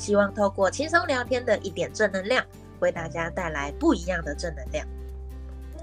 [0.00, 2.42] 希望透过轻松聊天的一点正能量，
[2.80, 4.86] 为大家带来不一样的正能量。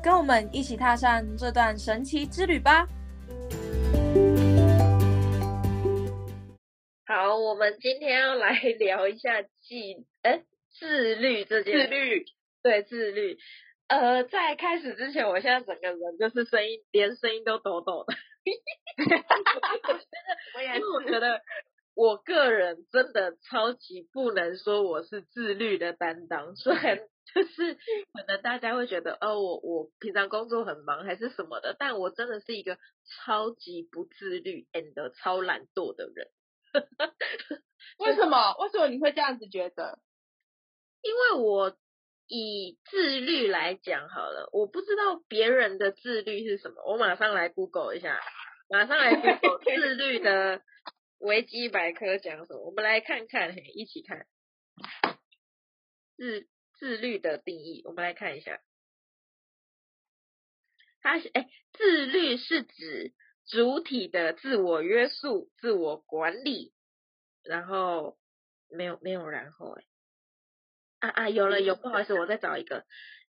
[0.03, 2.87] 跟我们一起踏上这段神奇之旅吧！
[7.05, 9.47] 好，我们今天要来聊一下自
[10.23, 12.25] 哎自律这件自律
[12.63, 13.37] 对自律。
[13.87, 18.15] 呃，在开始之前，我现在整个人就是声音，连声音都抖抖的。
[20.57, 21.39] 我也是，我觉得。
[21.97, 26.99] 我个人真的超级不能说我是自律的担当，虽然
[27.33, 27.73] 就是
[28.13, 32.77] 可能大家会觉得哦，我我平常工作很忙还是什么的，但我真的是一个
[33.25, 36.29] 超级不自律 and 超懒惰的人。
[37.97, 38.53] 为什么？
[38.59, 39.97] 为什么你会这样子觉得？
[41.01, 41.75] 因为我
[42.27, 48.19] 以自律来讲好了，我不知道别人的自律是什么，我马上来 Google 一下，
[48.69, 50.61] 马上来 Google 自律的。
[51.19, 52.59] 维基百科讲什么？
[52.63, 54.27] 我们来看看，一起看
[56.15, 57.81] 自自律的定义。
[57.85, 58.61] 我们来看一下，
[61.01, 63.13] 它哎，自律是指
[63.45, 66.73] 主体的自我约束、自我管理，
[67.43, 68.17] 然后
[68.69, 69.83] 没有没有然后哎，
[70.99, 72.85] 啊啊，有了有，不好意思，我再找一个。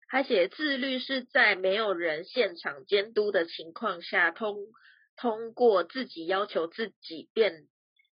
[0.09, 4.57] 他写自律是在没有人现场监督的情况下通。
[5.19, 7.67] 通过自己要求自己变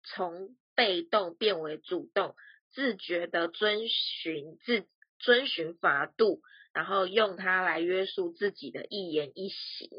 [0.04, 2.36] 从被动变为主动，
[2.72, 4.86] 自觉的遵循自
[5.20, 6.42] 遵循法度，
[6.74, 9.90] 然后用它来约束自己的一言一行。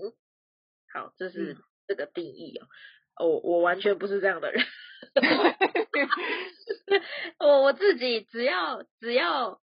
[0.92, 1.56] 好，这是
[1.86, 2.66] 这个定义哦。
[3.18, 4.64] 我我完全不是这样的人。
[7.38, 9.60] 我我自己只要只要。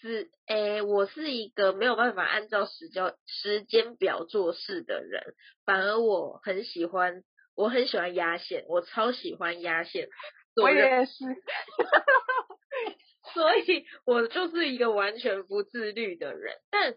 [0.00, 5.34] 是诶，我是一个没有办法按照时间时间表做事的人，
[5.64, 7.22] 反而我很喜欢，
[7.54, 10.08] 我很喜欢压线，我超喜欢压线。
[10.56, 11.24] 我也是，
[13.34, 16.56] 所以我就是一个完全不自律的人。
[16.70, 16.94] 但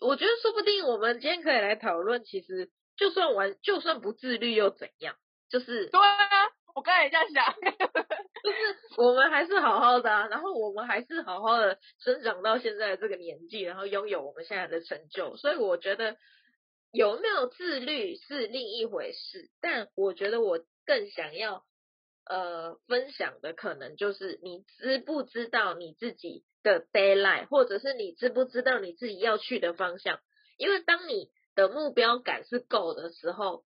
[0.00, 5.16] 我觉得说不定我们今天可以来讨论，其实就算完，就算不自律又怎样？
[5.48, 6.55] 就是对啊。
[6.76, 7.54] 我刚才也这样想，
[8.44, 8.58] 就是
[8.98, 15.38] 我们还是好好的啊，然后我们还是好好的生长到现在这个年纪，然后拥有我们现在的成就。
[15.38, 16.18] 所以我觉得
[16.92, 21.64] 有没有自律是另一回事，但我觉得我更想要
[22.26, 30.20] 呃分享的，可能就是你知不知道你自己的 d a y l i g h t 或者是你知不知道你自己要去的方向？
[30.58, 33.64] 因为当你的目标感是够的时候。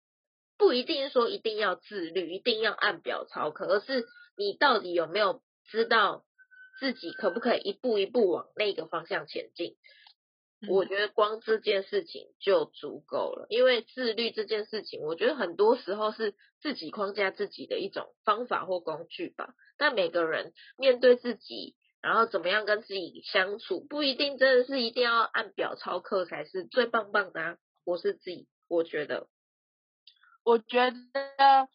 [0.64, 6.24] 不一定说一定要自律，一定要按表操课，而是你到底有没有知道
[6.80, 9.76] 自己可不可以一步一步往那个方向前进？
[10.66, 19.52] 我觉得光这件事情就足够了，因为自律这件事情，我觉得很多时候是自己框架自己的一种方法或工具吧。
[19.76, 27.58] 但每个人面对自己，然后怎么样跟自己相处，不一定真的是一定要按表操课才是最棒棒的。
[27.84, 29.28] 我是自己，我觉得。
[30.44, 31.68] 我觉得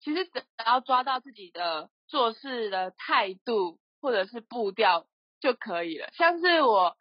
[0.00, 5.06] 其实只要抓到自己的做事的态度或者是步调
[5.40, 6.08] 就可以了。
[6.12, 6.96] 像是我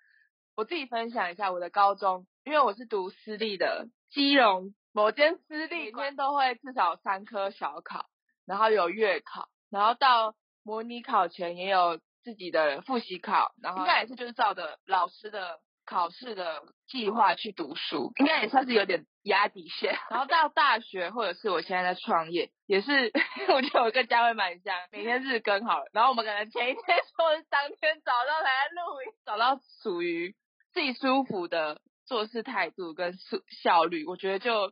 [0.56, 8.06] 我自己分享一下我的高中，因为我是读私立的，基隆某间私立，每天都会至少三科小考，
[8.46, 15.60] 然后有月考，然后到模拟考前也有自己的复习考，然后应该也是就是照着老师的。
[15.90, 19.98] 考试的计划去读书，应该也算是有点压底线。
[20.12, 23.12] 然后到大学或者是我现在在创业，也是
[23.52, 25.86] 我觉得我跟佳慧蛮像，每天日更好了。
[25.92, 26.84] 然后我们可能前一天
[27.18, 30.36] 说是当天早上来录音，找到属于
[30.74, 34.72] 自己舒服的做事态度跟速效率，我觉得就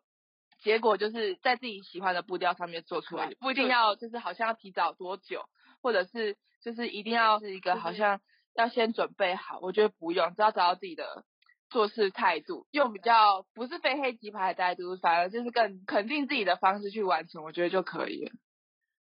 [0.62, 5.46] 结果就是在自己喜欢的步调上面做出来，不一定要就是好像要提早多久，
[5.82, 8.22] 或者是就是一定要是一个好像。
[8.62, 11.24] 要先准备好，我觉得不用，只要找到自己的
[11.70, 18.32] 做事态度，用比较不是非黑即白的态度，反而就是更肯定自己的方式去完成，我觉得就可以了。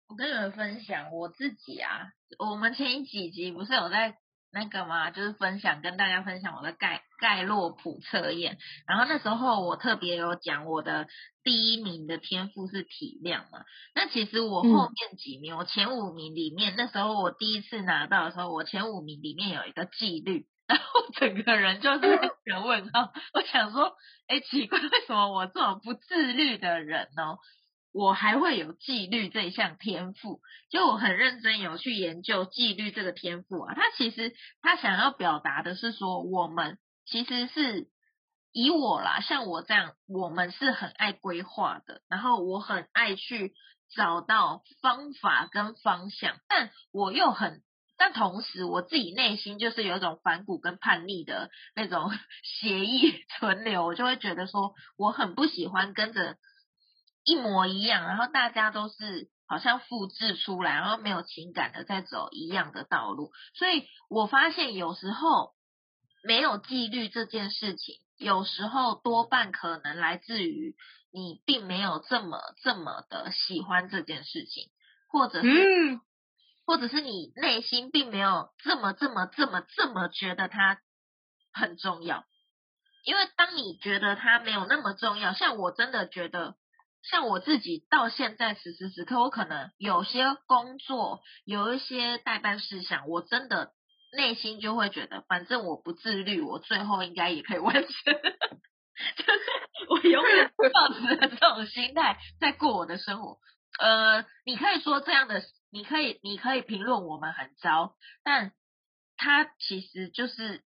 [0.08, 2.08] 我跟你们分享我自己啊，
[2.38, 4.16] 我们前几集不是有在
[4.52, 8.58] 那个嘛，就是分享跟大家分享我的盖盖洛普测验。
[8.86, 11.08] 然后那时候我特别有讲我的
[11.42, 13.64] 第一名的天赋是体谅嘛。
[13.94, 20.84] 那其实我后面几名，我前五名里面，那时候我第一次拿到的时候，我前五名里面有一个纪律， 然后
[21.14, 22.00] 整个人就是
[22.44, 23.12] 人问号。
[23.32, 23.96] 我想说，
[24.28, 27.38] 哎，奇怪，为什么我这种不自律的人呢？
[27.92, 30.40] 我还会有纪律这一项天赋，
[30.70, 33.74] 就我很认真有去研究纪律这个天赋啊。
[33.74, 37.88] 他其实他想要表达的是说，我们其实是
[38.50, 43.52] 以我啦，像我这样，我们是很爱规划的，然后我很爱去
[43.94, 47.62] 找到方法跟方向，但我又很，
[47.98, 52.10] 但同时我自己内心就是有一种反骨跟叛逆的那种
[52.42, 56.38] 协议存留，我就会觉得说，我很不喜欢跟着。
[57.24, 63.32] 一模一样，然后大家都是好像复制出来，然后没有情感的在走一样的道路。
[63.54, 65.52] 所以我发现有时候
[66.24, 70.74] 没有纪律这件事情，有时候多半可能来自于
[71.12, 74.70] 你并没有这么这么的喜欢这件事情，
[75.08, 76.00] 或者是，
[76.66, 80.80] 或者是你内心并没有这么这么这么这么觉得它
[81.52, 82.24] 很重要。
[83.04, 86.56] 因为当你觉得它没有那么重要，像我真的觉得。
[87.02, 93.72] 像我自己到现在此时此刻，我可能有些工作，有一些代办事项，我真的
[94.12, 97.82] 内心就会觉得，反正我不自律，我最后应该也可以完成。
[99.16, 99.40] 就是
[99.88, 103.38] 我永远抱持着这种心态在过我的生活。
[103.80, 108.52] 呃，你可以说这样的，你可以，你可以评论我们很糟，但
[109.16, 110.62] 他其实就是。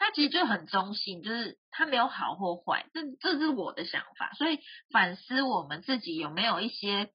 [0.00, 4.32] 他其实就很中性，就是他没有好或坏，这这是我的想法。
[4.32, 4.58] 所以
[4.90, 7.12] 反思我们自己有没有一些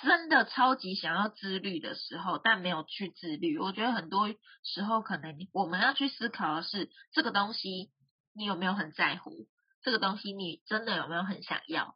[0.00, 3.58] 真的超级想要自律的时候，但没有去自律。
[3.58, 7.90] 我觉得很多时候可能我们要去思考的是，这个东西
[8.34, 9.46] 你有没有很在乎？
[9.82, 11.94] 这个东西你真的有没有很想要？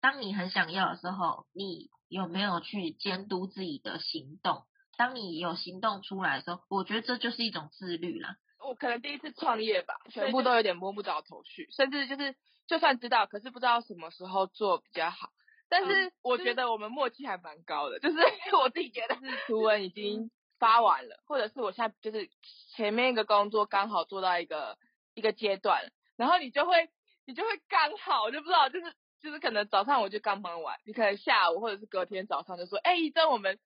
[0.00, 4.64] 当你很想要的时候，你有没有去监督自己的行动？
[4.96, 8.38] 当你有行动出来的时候，我觉得这就是一种自律啦。
[8.68, 12.34] 我可能第一次创业吧，全部都有点摸不着头绪，甚至就是
[12.66, 15.30] 就算知道，可是不知道什么时候做比较好。
[15.70, 18.16] 但是我觉得我们默契还蛮高的，就是
[18.56, 22.30] 我自己觉得是图文已经发完了，或者是我现在就是
[22.74, 24.78] 前面一个工作刚好做到一个
[25.14, 26.88] 一个阶段，然后你就会
[27.26, 33.58] 你就会刚好，我就不知道，就是就是可能早上我就刚忙完，你可能下午或者是隔天早上就说，哎，一真我们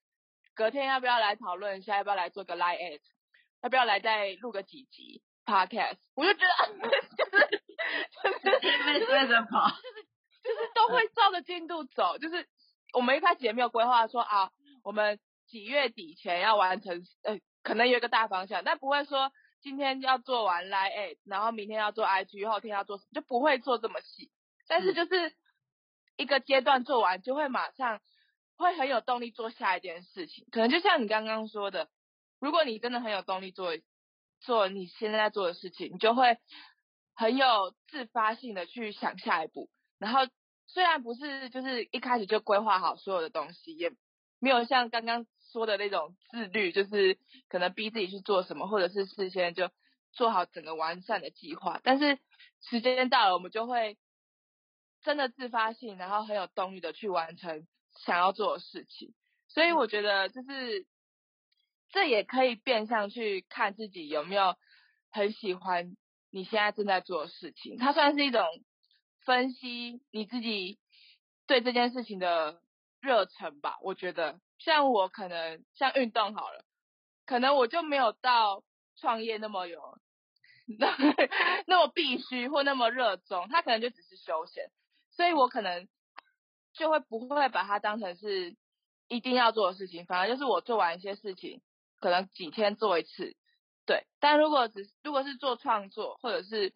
[0.55, 3.01] 隔天要不要来讨论一下，要不要来做个 live at？
[3.63, 5.99] 要不要来再录个几集 podcast？
[6.15, 6.51] 我就觉得
[7.17, 10.03] 就是就是追着跑，就是
[10.43, 12.19] 就是都会照着进度走。
[12.19, 12.49] 就是
[12.93, 14.51] 我们一开始也没有规划说啊，
[14.83, 24.33] 我们几月底前要完成，呃，可能有一个大方向，但不会说今天要做完 live，然后明天要做 IG，后天要做，就不会做这么细。
[24.67, 25.33] 但是就是
[26.17, 28.01] 一个阶段做完，就会马上
[28.57, 30.49] 会很有动力做下一件事情。
[30.51, 31.89] 可能就像你刚刚说的。
[32.43, 33.71] 如果你真的很有动力做
[34.41, 36.39] 做你现在做的事情，你就会
[37.15, 39.71] 很有自发性的去想下一步。
[39.99, 40.23] 然后
[40.67, 43.93] 虽然不是就是一开始就规划好所有的东西，也
[44.41, 47.17] 没有像刚刚说的那种自律，就是
[47.49, 49.71] 可能逼自己去做什么，或者是事先就
[50.11, 51.81] 做好整个完善的计划。
[51.85, 52.19] 但是
[52.61, 53.97] 时间到了，我们就会
[55.01, 57.69] 真的自发性，然后很有动力的去完成
[58.05, 59.15] 想要做的事情。
[59.47, 60.85] 所以我觉得就是。
[61.93, 64.57] 这也可以变相去看自己有没有
[65.11, 65.95] 很喜欢
[66.31, 68.45] 你现在正在做的事情，它算是一种
[69.25, 70.79] 分析你自己
[71.47, 72.61] 对这件事情的
[73.01, 73.77] 热忱吧。
[73.83, 76.65] 我觉得，像我可能像运动好了，
[77.27, 78.65] 可能我就没有到
[78.97, 79.99] 创业那么有
[80.79, 80.97] 那
[81.67, 84.71] 那么必须或那么热衷，它可能就只是休闲，
[85.11, 85.87] 所以我可能
[86.73, 88.57] 就会不会把它当成是
[89.09, 91.61] 一定要做的事情，反而就是我做完一些事情。
[92.03, 93.37] 可能几天做一次，
[93.87, 94.07] 对。
[94.19, 96.75] 但如果只如果是做创作，或者是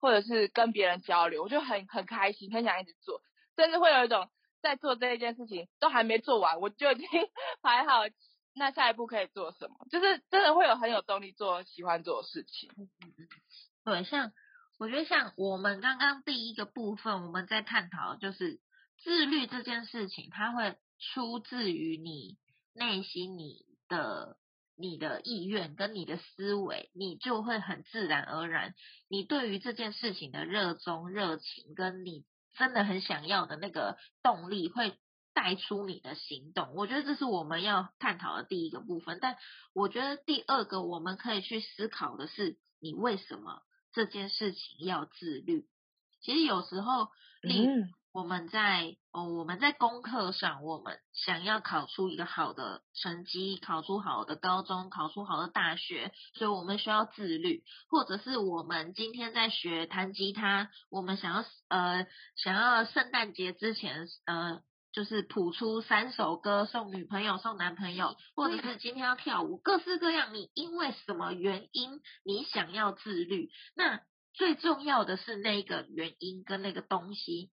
[0.00, 3.20] 或者是跟别人交流，我就很很开心，很想一直做，
[3.56, 4.30] 甚至会有一种
[4.62, 7.06] 在做这一件事情都还没做完，我就已经
[7.60, 8.02] 排好
[8.54, 12.70] 那下一步可以做什么，就是真的会有很有动力做喜欢做的事情。
[13.84, 14.32] 对，像
[14.78, 18.60] 我觉得像我们刚刚第一个部分我们在探讨，就是
[19.02, 22.36] 自律这件事情，它会出自于你
[22.74, 24.36] 内心你的。
[24.80, 28.74] 你的意愿跟你的思维，你就会很自然而然，
[29.08, 32.24] 你对于这件事情的热衷、热情，跟你
[32.56, 34.96] 真的很想要的那个动力，会
[35.34, 36.74] 带出你的行动。
[36.74, 39.18] 我觉得这是我们要探讨的第一个部分。
[39.20, 39.36] 但
[39.74, 45.66] 我觉得第二个我们可以去思考的是，你为什么这件事情要自律？
[46.20, 47.08] 其实有时候，
[47.42, 57.62] 例如我们在哦，我们在功课上，我们想要考出一个好的成绩，考出好的高中，考出好的大学，所以我们需要自律。
[57.88, 70.34] 或者是我们今天在学弹吉他，我们想要呃想要圣诞节之前呃就是谱出三首歌送女朋友送男朋友，或者是今天要跳舞，各式各样。
[70.34, 73.50] 你因为什么原因你想要自律？
[73.76, 74.00] 那
[74.32, 77.50] 最重要的是那个原因跟那个东西。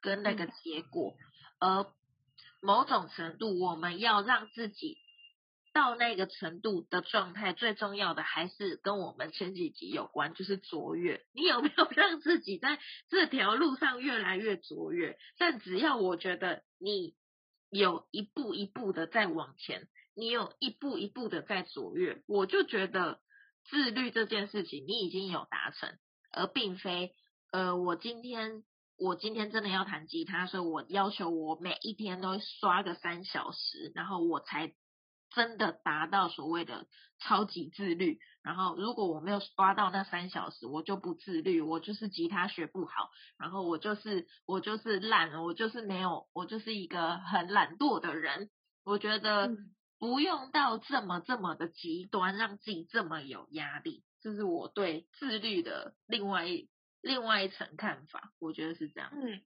[0.00, 1.14] 跟那个结果，
[1.60, 1.86] 而
[2.60, 4.96] 某种程度，我们要让自己
[5.72, 11.24] 到那个程度的状态，最重要的还是跟我们前几集有关，就是卓越。
[11.32, 15.16] 你有没有 让自己在这条路上越来越卓越？
[15.38, 17.14] 但只要我觉得你
[17.70, 23.20] 有一步一步的在往前，你有一步一步的在卓越，我就觉得
[23.68, 25.96] 自律这件事情你已经有达成，
[26.32, 27.14] 而并非
[27.52, 28.64] 呃，我今天。
[28.98, 34.74] 我今天真的要弹吉他，所以我要求我每一天都刷个三小时，然后我才
[35.30, 36.86] 真的达到所谓的
[37.20, 38.18] 超级自律。
[38.42, 48.50] 然后如果我没有刷到那三小时，我就不自律，我就是吉他学不好，然后我就是我就是懒，我就是没有，我就是一个很懒惰的人。
[48.84, 49.50] 我觉得
[50.00, 56.68] 不用到这么这么的极端，让自己这么有压力，这是我对自律的另外一。
[57.08, 59.10] 另外一层看法，我觉得是这样。
[59.14, 59.40] 嗯，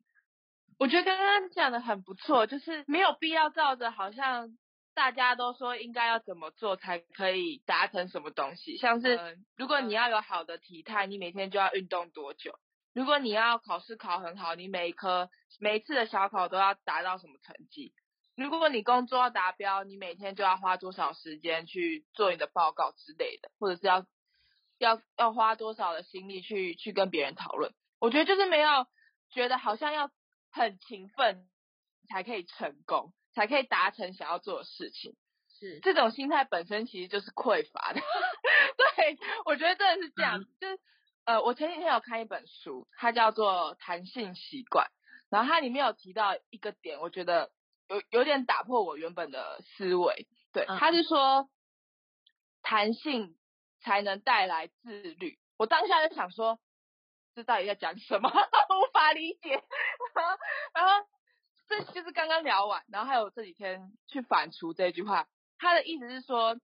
[0.81, 4.59] 我觉得刚刚讲的很不错，就是没有必要照着好像
[4.95, 8.77] 大家都说应该要怎么做才可以达成什么东西。
[8.79, 12.59] 像是如果你要有好的体态，你每天就要运动多久？
[12.95, 17.95] 如果你要考试考很好，你每一科每一次的小考都要达到什么成绩？
[18.35, 24.05] 如果你工作要达标，你每天就要花多少时间去做你的报告之类的，或者是要。
[24.85, 27.73] 要要花多少的心力去去跟别人讨论？
[28.01, 28.87] 我觉得就是没有
[29.31, 30.11] 觉得好像要
[30.51, 31.49] 很勤奋
[32.09, 35.17] 才可以成功，才可以达成想要做的事情。
[35.49, 38.01] 是这种心态本身其实就是匮乏的。
[38.77, 40.45] 对，我觉得真的是这样。
[40.61, 40.79] 就是
[41.25, 44.87] 呃，我前几天有看一本书，它叫做《弹性习惯》，
[45.31, 47.53] 然后它里面有提到一个点，我觉得
[47.89, 50.27] 有有点打破我原本的思维。
[50.53, 51.49] 对，他是说
[52.63, 53.37] 弹性。
[53.83, 55.39] 才能带来自律。
[55.59, 56.59] 我当下就想说，
[57.35, 58.29] 这到底在讲什么？
[58.31, 59.63] 无法理解。
[60.75, 61.07] 然后
[61.69, 65.29] 这就是刚刚聊完，然后还有这几天去反刍这句话。
[65.59, 66.59] 他的意思是说，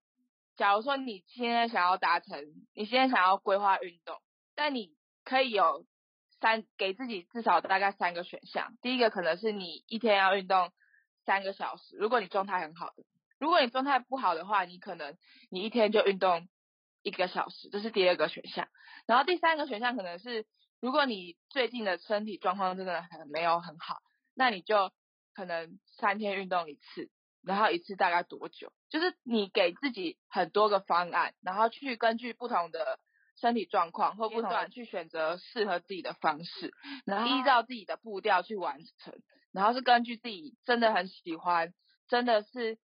[0.57, 2.45] 假如说你现在想要达成，
[2.75, 4.21] 你现在想要规划运动，
[4.55, 5.87] 但你可以有
[6.41, 8.77] 三给自己至少大概三个选项。
[8.83, 10.73] 第一个可能是你一天要运动
[11.25, 13.05] 三个小时，如果你状态很好的；
[13.39, 15.17] 如果你状态不好的话，你可能
[15.51, 16.49] 你一天就运动。
[17.09, 18.69] 一个小时，这是第二个选项。
[19.07, 20.47] 然后第三个选项可能是，
[20.81, 23.99] 如果你最近的身体状况真的很没有很好，
[24.35, 24.93] 那你就
[25.35, 27.11] 可能三天运动一次，
[27.43, 28.73] 然后一次大概多久？
[28.91, 33.00] 就是你给自己很多个方案，然后去根据不同的
[33.41, 36.73] 身体状况或不同的去选择适合自己的方式，
[37.05, 39.15] 然后依照自己的步调去完成，
[39.53, 41.73] 然后是根据自己真的很喜欢，
[42.09, 42.79] 真的是。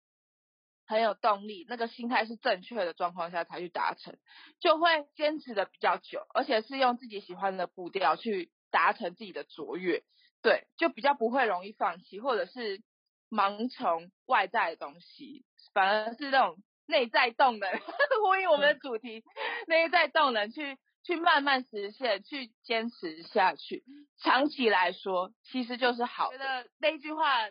[0.87, 4.17] 很有动力，那个心态是正确的状况下才去达成，
[4.61, 10.03] 就会坚持的比较久，而且是用自己喜欢的步调去达成自己的卓越，
[10.43, 12.83] 对，就比较不会容易放弃，或者是
[13.31, 17.71] 盲从外在的东西，反而是那种内在动能，
[18.23, 19.25] 呼应我们的主题，
[19.67, 23.85] 内在动能去去慢慢实现，去坚持下去，
[24.19, 26.31] 长期来说其实就是好。
[26.31, 27.49] 觉得那句话。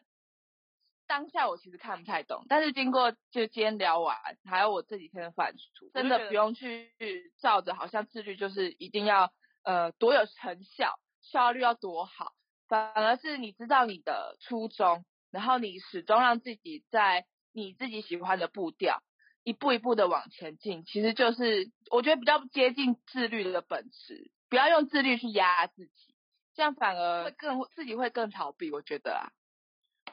[1.08, 6.92] 当下我其实看不太懂，但是经过就今天聊完，还有我这几天的反刍，真的不用去
[7.40, 9.32] 照着，好像自律就是一定要
[9.64, 12.34] 呃多有成效，效率要多好，
[12.68, 19.04] 反而是你知道你的初衷，然后你始终让自己在你自己喜欢的步调，
[19.44, 26.16] 一步一步的往前进，其实就是我觉得比较接近自律的本质，不要用自律去压自己，
[26.56, 29.32] 这样反而会更自己会更逃避，我觉得啊。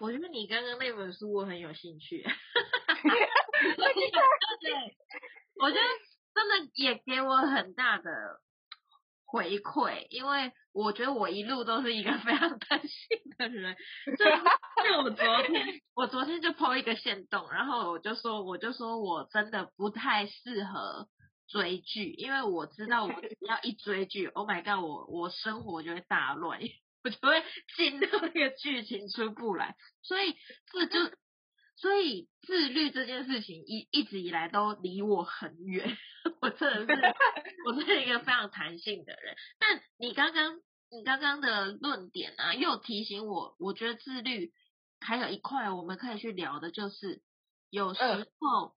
[0.00, 2.22] 我觉得你刚刚那本书我很有兴趣，
[4.60, 4.72] 对，
[5.60, 5.82] 我觉得
[6.34, 8.40] 真的也给我很大的
[9.26, 13.76] 回馈，因为我觉得我一路都是一个 非常担心的人，
[14.16, 14.24] 就
[14.88, 21.08] 就我昨天，我昨天就 po 一个线动，然后我就说，我就说我真的不太适合
[21.46, 26.58] 追剧，因为我知道我只要一追剧，Oh my god，我我生活就会大乱。
[27.04, 27.42] 我就会
[27.76, 29.76] 进到那个剧情出不来。
[30.02, 30.36] 所以
[30.72, 31.16] 这就，
[31.76, 35.96] 所以自律这件事情一一直以来都离我很远。
[36.42, 37.14] 我真的是，
[37.66, 39.36] 我是一个非常弹性的人。
[39.58, 44.52] 但你刚刚你刚刚的论点啊，又提醒我，我觉得自律
[45.00, 47.22] 还有一块我们可以去聊的，就是
[47.70, 48.02] 有时
[48.38, 48.74] 候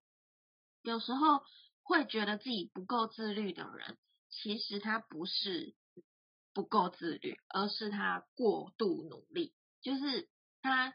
[0.81, 1.41] 有时候
[1.81, 3.97] 会觉得自己不够自律的人，
[4.29, 5.75] 其实他不是
[6.53, 10.29] 不够自律，而是他过度努力，就是
[10.61, 10.93] 他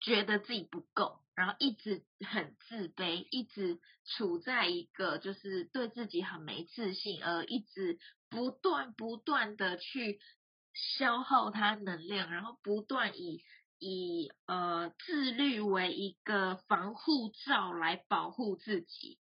[0.00, 10.20] 觉得自己不够，然后一直很自卑，一直处在一个就是对自己很没自信，而一直不断不断的去
[10.74, 13.42] 消耗他能量，然后不断以
[13.78, 19.18] 以呃自律为一个防护罩来保护自己，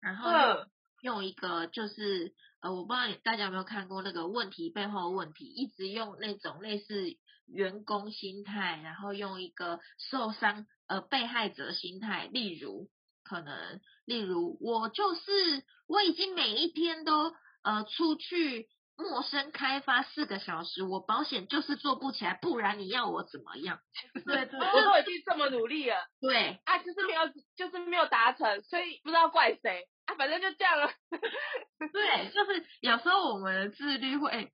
[0.00, 0.30] 然后
[1.06, 9.78] 用一个就是呃，我不知道大家有没有看过那个问题背后的问题，一直用那种类似员工心态，然后用一个
[10.10, 12.88] 受伤呃被害者心态，例如
[13.22, 17.32] 可能例如我就是我已经每一天都
[17.62, 18.66] 呃出去
[18.96, 23.78] 陌生开发四个小时，我保险就是做不起来，不然你要我怎么样？
[24.24, 30.90] 对对 我都已经这么努力了，对，啊，就是没有，就是没有达成，所以不知道怪谁啊，反正就这样了。
[31.92, 34.52] 对，就是有时候我们的自律会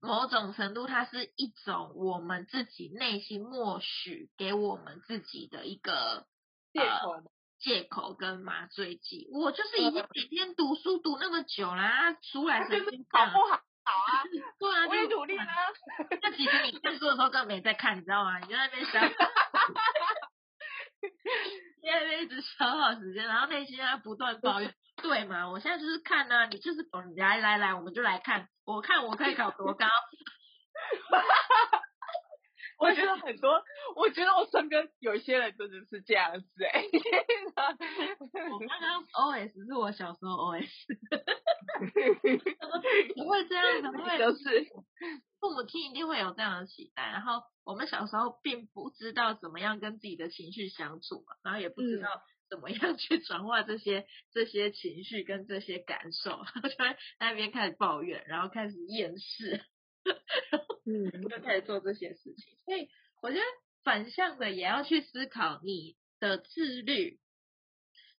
[0.00, 6.26] 某种程度，它是一种我们自己内心默许给我们自己的一个
[6.72, 7.22] 借口嘛
[7.58, 9.28] 借口跟麻醉剂。
[9.32, 14.22] 我就是已经嗯每天读书读那么久啦，出来就是神经病考不好，好啊，
[14.58, 15.46] 对啊，我也就努力啦。
[16.22, 18.38] 那其实你看书的时候根本没在看，你知道吗？
[18.38, 19.02] 你在那边想，
[21.82, 25.48] 你在那边一直消耗时间，然后内心在不断抱怨，对嘛？
[25.48, 29.86] 我现在就是看呢、你就是来来来，我们就来看，我看我可以考多高。
[32.80, 33.62] 我觉得很多，
[33.94, 36.82] 我觉得我身边有一些人真的是这样子哎、
[38.50, 40.66] 我刚刚 OS 是我小时候 OS，
[43.14, 43.82] 怎么会这样？
[43.82, 44.18] 怎么会？
[44.18, 44.66] 就是
[45.40, 59.64] 父母亲一定会有这样的期待，然后我们小时候并不知道怎么样跟自己的情绪相处嘛，然后也不知嗯道怎么样去转化这些这些情绪跟这些感受，然后就会在那边开始抱怨，然后开始厌世，
[60.86, 62.54] 嗯就开始做这些事情。
[62.64, 62.88] 所以
[63.22, 63.42] 我觉得
[63.84, 67.18] 反向的也要去思考你的自律。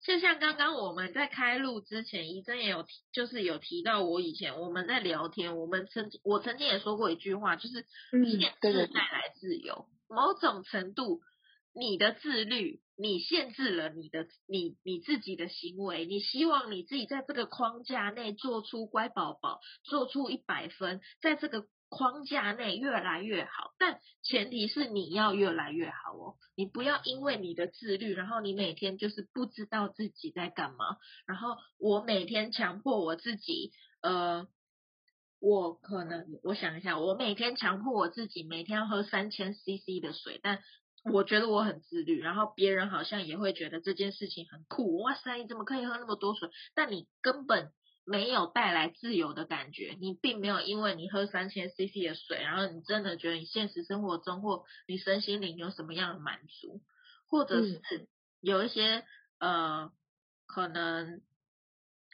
[0.03, 9.85] 就像刚刚我们在开录之前，怡珍也有提，就是有提到我以前我们在聊天，我们曾我曾经也说过一句话，就是嗯限制带来自由。
[10.09, 11.21] 某种程度，
[11.73, 26.35] 你的自律，你限制了你的你你自己的行为，你希望你自己在这个框架内做出乖宝宝，做出一百分，在这个框架内越来越好，但前提是你要越来越好哦。
[26.55, 34.47] 你不要因为你的自律，然后你每天就是不知道自己在干嘛，然后我每天强迫我自己，呃，
[35.39, 40.59] 我可能我想一下，我每天强迫我自己每天要喝三千 CC 的水，但
[41.03, 46.49] 我觉得我很自律，然后别人好像也会觉得这件事情很酷，哇塞，你怎么可以喝那么多水？
[46.75, 47.71] 但你根本
[48.05, 56.81] 没有带来自由的感觉，你并没有因为你喝三千 CC 的水，然后你真的觉得你现实生活中或你身心灵有什么样的满足，
[57.27, 58.07] 或者是
[58.39, 59.03] 有一些
[59.39, 59.91] 呃，
[60.45, 61.21] 可能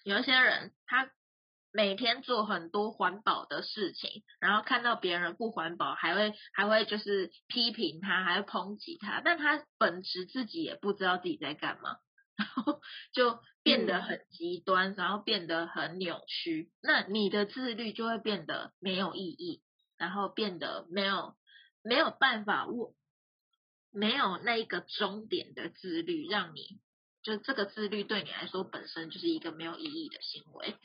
[0.04, 1.12] 有一些人他
[1.72, 11.98] 每天做很多环保的事情，然后看到别人不环保，还会还会就是批评他，还会抨击他，但他本质自己也不知道自己在干嘛。
[12.38, 12.82] 然后
[13.14, 19.64] 就变得很极端，然后变得很扭曲，那你的自律就会变得没有意义，
[19.98, 21.36] 然后变得没有
[21.82, 22.94] 没有办法我，
[23.92, 26.80] 没有那一个终点的自律，让你
[27.24, 30.76] 就这个自律对你来说本身就是一个没有意义的行为，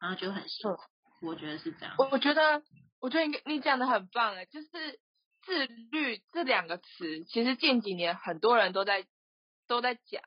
[0.00, 1.94] 然后就很辛苦，我觉得是这样。
[1.98, 2.62] 我我觉得，
[3.00, 4.68] 我觉得你你讲的很棒哎，就是
[5.42, 9.06] 自律这两个词，其实近几年很多人都在
[9.66, 10.22] 都在讲，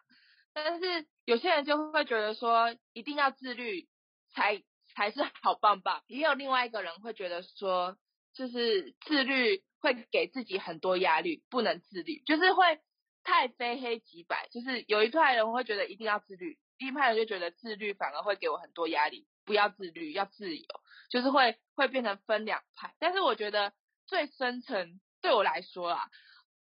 [0.54, 3.88] 但是有些人就会觉得说一定要自律
[4.34, 4.62] 才
[4.96, 7.98] 才是好棒棒，也有另外一个人会觉得说，
[8.34, 12.80] 就是自律会给自己很多压力，不能自律，就是会
[13.24, 20.66] 太非黑即白，就是有一派人会觉得一定要自律，另一派人就觉得自律反而会给我很多压力，不要自律，要自由。
[21.10, 22.96] 就是会会变成分两派。
[22.98, 23.74] 但是我觉得
[24.08, 26.10] 最深层对我来说啊，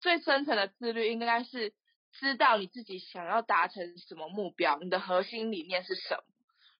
[0.00, 1.74] 最深层的自律应该是
[2.12, 6.22] 知道你自己想要达成什么目标，你的核心理念是什么，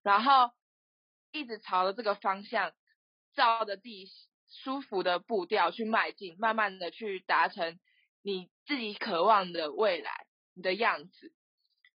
[0.02, 0.50] 然后
[1.30, 2.72] 一直朝着这个方向，
[3.34, 4.06] 照着自己
[4.48, 7.78] 舒服的步调去迈进，慢慢的去达成
[8.22, 11.34] 你自己渴望的未来，你的样子。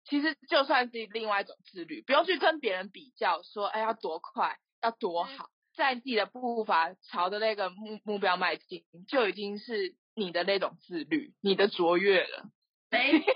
[0.09, 12.51] 其实就算是另外一种自律，不用去跟别人比较，说哎要多快，要多好，在自己的步伐朝着那个目目标迈进，就已经是你的那种自律，你的卓越了。
[12.91, 13.27] 没错，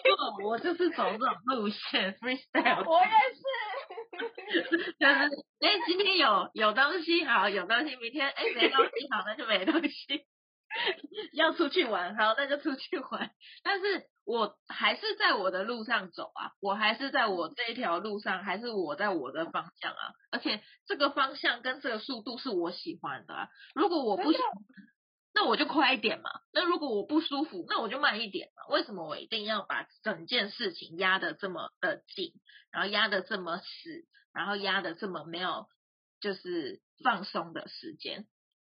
[0.46, 2.88] 我就是走这种路线，freestyle。
[2.88, 4.62] 我也是，
[4.98, 10.24] 就是哎，今天有有东西好，有东西，明天哎没东西好，那就没东西。
[11.37, 13.30] 要出去玩，好，那就出去玩。
[13.62, 20.12] 但是我还是在我的路上走啊，我还是在我这一条路上，还是我在我的方向啊。
[20.30, 23.48] 而且这个方向跟这个速度是我喜欢的啊。
[23.74, 24.48] 如果我不喜欢，
[25.35, 26.30] 那我就快一点嘛。
[26.52, 28.74] 那如果我不舒服，那我就慢一点嘛。
[28.74, 32.35] 为什么我一定要把整件事情压得这么的紧，
[32.70, 33.64] 然后压得这么死，
[34.32, 35.66] 然后压得这么没有
[36.20, 38.26] 就是放松的时间？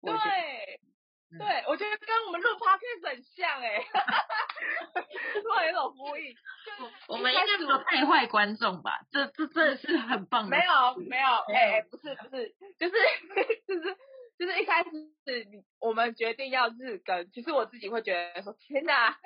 [0.02, 0.14] 对，
[1.36, 3.84] 对，我觉得跟我们录 podcast 很像哎，
[5.42, 6.34] 做一种呼应。
[7.08, 9.00] 我们应该没有太坏观众吧？
[9.10, 10.56] 这这真的是很棒的。
[10.56, 12.94] 没有没有，哎，不是不是，就是
[13.66, 13.96] 就是。
[14.38, 19.18] 就是一开始你我们决定要日更，其实我自己会觉得说天哪，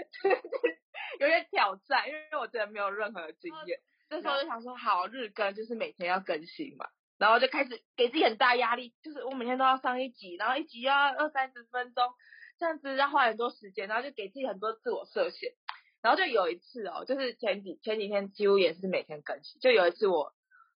[1.21, 3.79] 有点挑战，因为我真的没有任何经验。
[4.09, 6.87] 那时候就想说好日更，就是每天要更新嘛，
[7.19, 12.13] 然后就开始给自己很大压力，就是我每天都要上一集，然后一集要二三十分钟，
[12.59, 15.53] 这样子要花很多时间，然后就给自己很多自我设限。
[16.01, 20.33] 然后就有一次哦，就是前几前几天几乎也是每天更新，就有一次我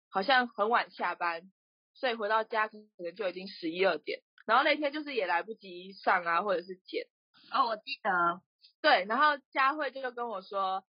[0.09, 1.51] 好像很晚下班。
[1.97, 7.05] 所以回到家可能就已经十一二点，然后那天就是也来不及上啊，或者是剪。
[7.53, 8.41] 哦，我记得。
[8.81, 10.83] 对，然后佳慧就跟我说，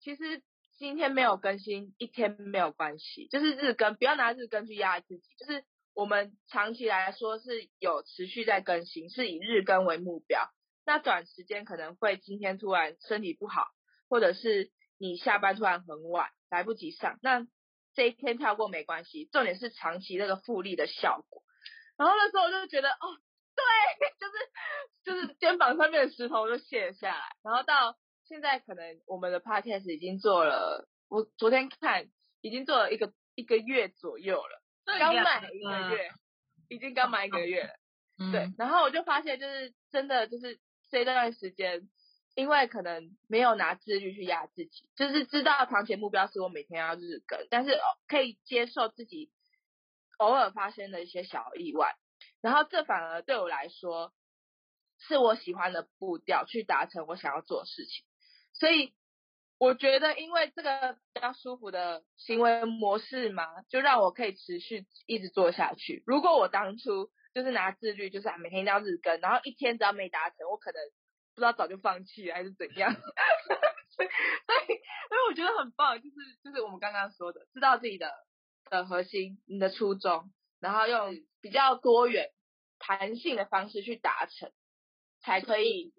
[0.00, 0.42] 其实
[0.78, 5.24] 今天没有更新，一天没有关系，就是日更，不要拿日更去压自己。
[5.36, 10.48] 就是我们长期来说是有持续在更新，是以日更为目标。
[10.86, 13.66] 那短时间可能会今天突然身体不好，
[14.08, 17.46] 或者是你下班突然很晚，来不及上，那。
[17.94, 21.42] 这一天跳过没关系，重点是长期那个复利的效果。
[21.96, 23.18] 然后那时候我就觉得，哦，
[23.56, 23.64] 对，
[24.20, 27.24] 就是就是肩膀上面的石头就卸下来。
[27.42, 27.96] 然后到
[28.28, 32.08] 现在，可能我们的 podcast 已经做了，我昨天看
[32.40, 36.10] 已经做了一个一个月左右了，刚满一个月，
[36.68, 37.74] 已经刚满一个月了。
[38.30, 40.60] 对，然后我就发现，就是真的就是
[40.90, 41.88] 这段时间。
[42.34, 49.32] 因为可能没有拿自律去压自己，就是知道长期目标是我每天要日更，但是可以接受自己
[50.18, 51.96] 偶尔发生的一些小意外，
[52.40, 54.12] 然后这反而对我来说
[55.00, 58.04] 是我喜欢的步调去达成我想要做的事情，
[58.58, 58.92] 所以
[59.58, 66.02] 我觉得因为这个比较舒服的行为模式嘛，就让我可以持续一直做下去。
[66.06, 70.80] 如果我当初就是拿自律，就是每天都要日更，然后一天只要没达成，我可能。
[71.34, 72.90] 不知道早就放弃了还是怎样，
[73.94, 78.12] 所以所以我觉得很棒，就是就是我们刚刚说的，知道自己的
[78.70, 82.32] 的核心，你的初衷，然后用比较多元、
[82.80, 84.50] 弹性的方式去达成，
[85.20, 85.94] 才可以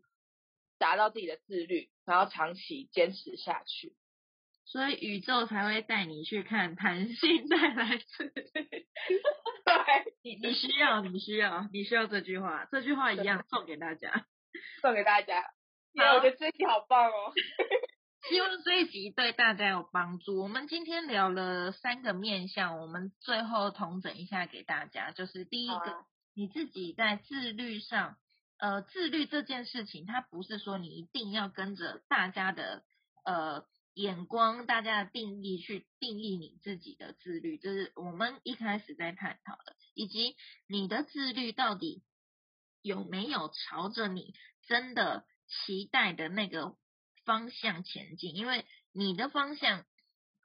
[0.77, 3.93] 达到自己的自律，然后长期坚持下去。
[4.65, 8.31] 所以宇宙才会带你去看弹性带来自律。
[8.33, 14.25] 对，你你需要，你需要，你需要这句话，这句话一样送给大家。
[14.81, 15.41] 送给大家，
[15.97, 17.31] 好我觉得这一集好棒哦。
[18.29, 20.41] 希望这一集对大家有帮助。
[20.41, 25.11] 我们今天聊了三个面向，我们最后统整一下给大家。
[25.11, 28.17] 就是第一个，你自己在自律上，
[28.59, 32.83] 呃，自律这件事情，它不是说你一定要跟着大家的
[33.25, 37.57] 呃眼光、大家的定义去定义你自己的自律。
[37.57, 40.35] 这是我们一开始在探讨的，以及
[40.67, 42.03] 你的自律到底。
[42.81, 44.33] 有没有朝着你
[44.65, 46.77] 真的期待的那个
[47.25, 48.33] 方向前进？
[48.33, 49.83] 因为你的方向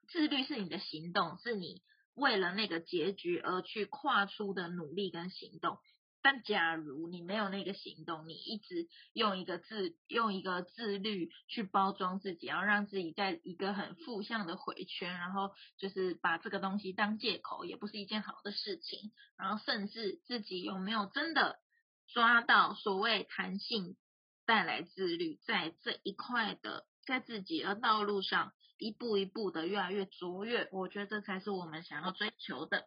[0.08, 5.78] 自律是你的行动，是你为了那个结局而去跨出的努力跟行动。
[6.24, 19.12] 但假如你没有那个行动，你一直用一个自用一个自律去包装自己，然后让自己在一个很负向的回圈，然后就是把这个东西当借口，也不是一件好的事情。
[19.36, 21.60] 然后甚至自己有没有真的？
[22.06, 23.96] 抓到所谓弹性
[24.44, 32.86] 带来自律，在这一块的，在自己的道路上一步一步的越来越卓越，我觉得这才是我们想要追求的。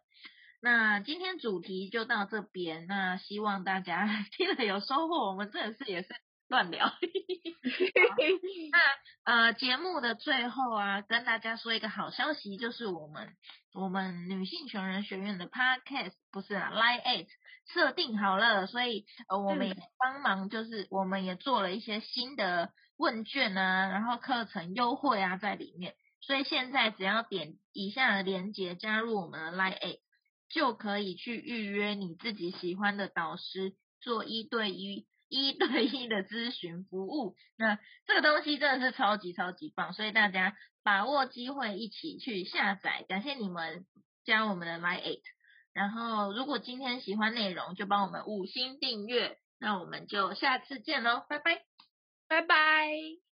[0.60, 5.28] 那今天主题就到这边，那希望大家 听了有收获。
[5.30, 6.08] 我们真的是也是
[6.48, 6.90] 乱聊。
[9.24, 13.36] 那呃，节目的最后啊，跟大家说一个好消息，就是我们
[13.74, 17.28] 我们女性穷人学院的 Podcast 不是啊，Line Eight
[17.72, 30.00] 设定好了，所以呃，我们也帮忙，就是我们也做了一些新的问卷啊，然后课程优惠啊在里面，所以现在只要点以下的链接加入我们的 Line Eight，
[30.48, 35.06] 就可以去预约你自己喜欢的导师做一对一。
[35.30, 43.04] 一对一的咨询服务，那这个东西真的是超级超级棒，所以大家把握机会一起去下载。
[43.10, 43.84] 感谢你们
[44.24, 45.20] 加我们的 Line Eight，
[45.74, 49.36] 然后如果今天喜欢内容，就帮我们五星订阅。
[49.60, 51.60] 那我们就下次见喽，拜拜，
[52.26, 53.27] 拜拜。